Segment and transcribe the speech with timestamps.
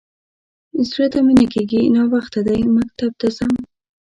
[0.89, 1.81] _زړه ته مې نه کېږي.
[1.95, 3.53] ناوخته دی، مکتب ته ځم.